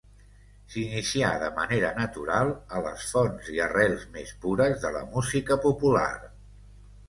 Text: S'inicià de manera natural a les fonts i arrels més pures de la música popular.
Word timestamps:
S'inicià 0.75 1.29
de 1.43 1.49
manera 1.57 1.91
natural 1.99 2.49
a 2.79 2.83
les 2.87 3.05
fonts 3.11 3.53
i 3.59 3.63
arrels 3.69 4.09
més 4.19 4.35
pures 4.47 4.83
de 4.87 4.95
la 4.99 5.07
música 5.15 5.63
popular. 5.71 6.11